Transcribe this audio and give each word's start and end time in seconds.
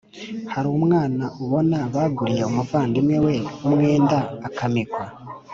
hari 0.53 0.67
umwana 0.77 1.25
ubona 1.43 1.77
baguriye 1.95 2.43
umuvandimwe 2.51 3.17
we 3.25 3.35
umwenda 3.67 4.17
akamikwa. 4.47 5.05